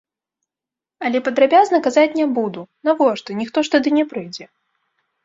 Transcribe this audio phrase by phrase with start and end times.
[1.09, 4.49] Але падрабязна казаць не буду, навошта, ніхто ж тады не прыйдзе.